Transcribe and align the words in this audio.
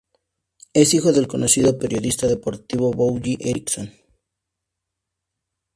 Es 0.73 0.95
hijo 0.95 1.11
del 1.13 1.27
conocido 1.27 1.77
periodista 1.77 2.25
deportivo 2.25 2.89
"Bo 2.89 3.11
G. 3.19 3.37
Eriksson". 3.39 3.93